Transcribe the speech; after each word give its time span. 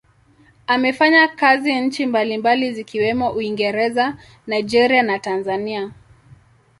Amefanya 0.67 1.27
kazi 1.27 1.81
nchi 1.81 2.05
mbalimbali 2.05 2.73
zikiwemo 2.73 3.31
Uingereza, 3.31 4.17
Nigeria 4.47 5.03
na 5.03 5.19
Tanzania. 5.19 5.91